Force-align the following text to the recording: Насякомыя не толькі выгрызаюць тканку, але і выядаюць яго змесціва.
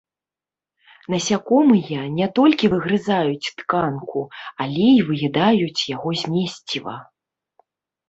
Насякомыя 1.13 2.01
не 2.17 2.27
толькі 2.41 2.71
выгрызаюць 2.73 3.51
тканку, 3.61 4.19
але 4.65 4.91
і 4.97 5.01
выядаюць 5.13 5.81
яго 5.95 6.09
змесціва. 6.27 6.95